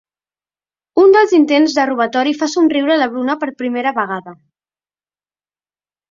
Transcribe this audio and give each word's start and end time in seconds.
Un 1.01 1.11
dels 1.15 1.33
intents 1.39 1.75
de 1.79 1.83
robatori 1.89 2.33
fa 2.39 2.49
somriure 2.53 2.95
la 3.01 3.07
Bruna 3.11 3.35
per 3.43 3.49
primera 3.59 3.91
vegada. 3.99 4.33